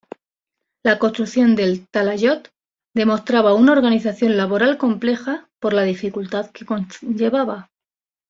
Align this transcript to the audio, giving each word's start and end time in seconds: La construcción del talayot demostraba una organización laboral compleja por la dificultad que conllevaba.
La 0.83 0.97
construcción 0.97 1.55
del 1.55 1.87
talayot 1.87 2.47
demostraba 2.95 3.53
una 3.53 3.73
organización 3.73 4.35
laboral 4.35 4.79
compleja 4.79 5.47
por 5.59 5.73
la 5.73 5.83
dificultad 5.83 6.49
que 6.49 6.65
conllevaba. 6.65 7.69